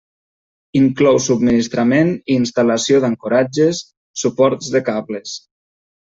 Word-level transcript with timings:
Inclou 0.77 1.17
subministrament 1.25 2.09
i 2.15 2.37
instal·lació 2.43 3.01
d'ancoratges, 3.03 3.83
suports 4.23 4.71
de 4.77 4.83
cables. 4.89 5.35